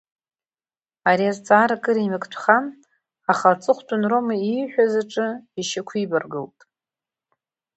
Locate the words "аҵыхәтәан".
3.53-4.03